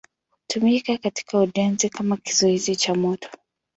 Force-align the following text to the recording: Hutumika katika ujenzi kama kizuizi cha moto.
Hutumika 0.41 0.97
katika 0.97 1.37
ujenzi 1.39 1.89
kama 1.89 2.17
kizuizi 2.17 2.75
cha 2.75 2.95
moto. 2.95 3.29